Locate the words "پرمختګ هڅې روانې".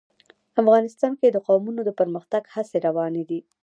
1.99-3.23